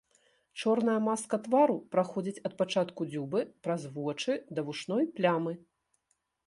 [0.61, 5.53] Чорная маска твару праходзіць ад пачатку дзюбы праз вочы да вушной плямы.